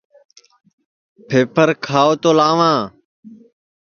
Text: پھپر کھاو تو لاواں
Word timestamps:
پھپر 1.27 1.69
کھاو 1.85 2.11
تو 2.21 2.29
لاواں 2.37 2.79